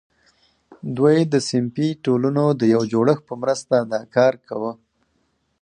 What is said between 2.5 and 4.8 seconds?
د یو جوړښت په مرسته دا کار کاوه.